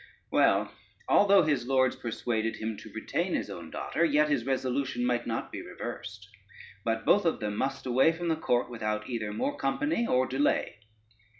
Well, 0.31 0.73
although 1.07 1.43
his 1.43 1.67
lords 1.67 1.95
persuaded 1.95 2.55
him 2.55 2.75
to 2.77 2.91
retain 2.91 3.35
his 3.35 3.51
own 3.51 3.69
daughter, 3.69 4.03
yet 4.03 4.29
his 4.29 4.47
resolution 4.47 5.05
might 5.05 5.27
not 5.27 5.51
be 5.51 5.61
reversed, 5.61 6.27
but 6.83 7.05
both 7.05 7.23
of 7.23 7.39
them 7.39 7.55
must 7.55 7.85
away 7.85 8.11
from 8.11 8.27
the 8.27 8.35
court 8.35 8.67
without 8.67 9.07
either 9.07 9.31
more 9.31 9.55
company 9.55 10.07
or 10.07 10.25
delay. 10.25 10.79